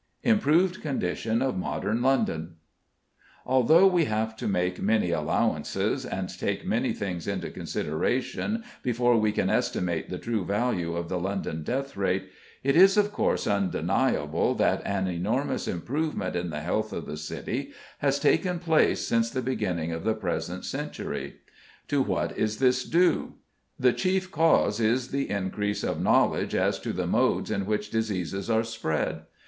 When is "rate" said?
11.95-12.29